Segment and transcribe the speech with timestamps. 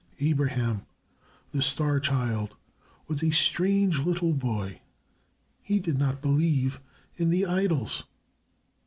[0.19, 0.87] Abraham,
[1.51, 2.55] the star child,
[3.07, 4.81] was a strange little boy.
[5.61, 6.81] He did not believe
[7.17, 8.05] in the idols.